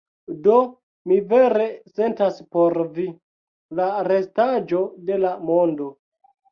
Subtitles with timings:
[0.45, 0.53] Do
[1.11, 1.67] mi vere
[1.99, 3.07] sentas por vi,
[3.83, 5.97] la restaĵo de la mondo.